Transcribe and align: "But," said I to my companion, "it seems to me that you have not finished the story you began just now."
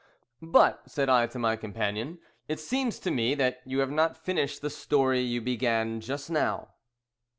"But," 0.41 0.81
said 0.89 1.09
I 1.09 1.27
to 1.27 1.37
my 1.37 1.55
companion, 1.55 2.17
"it 2.47 2.59
seems 2.59 2.97
to 2.97 3.11
me 3.11 3.35
that 3.35 3.61
you 3.65 3.77
have 3.81 3.91
not 3.91 4.17
finished 4.17 4.63
the 4.63 4.71
story 4.71 5.21
you 5.21 5.41
began 5.41 6.01
just 6.01 6.27
now." 6.31 6.69